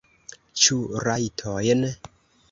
Ĉu 0.61 0.77
ratojn? 1.07 1.83